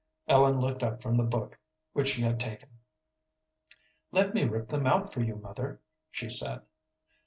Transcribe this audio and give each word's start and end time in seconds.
Ellen 0.27 0.59
looked 0.59 0.81
up 0.81 0.99
from 1.03 1.15
the 1.15 1.23
book 1.23 1.59
which 1.93 2.07
she 2.15 2.23
had 2.23 2.39
taken. 2.39 2.69
"Let 4.11 4.33
me 4.33 4.45
rip 4.45 4.67
them 4.69 4.87
out 4.87 5.13
for 5.13 5.21
you, 5.21 5.35
mother," 5.35 5.79
she 6.09 6.27
said. 6.27 6.63